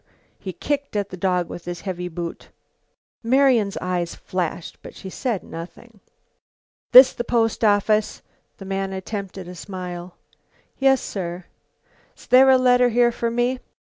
[0.39, 2.49] He kicked at the dog with his heavy boot.
[3.21, 5.99] Marian's eyes flashed, but she said nothing.
[6.91, 8.23] "This the post office?"
[8.57, 10.17] The man attempted a smile.
[10.79, 11.45] "Yes, sir."
[12.17, 13.59] "'S there a letter here for me?"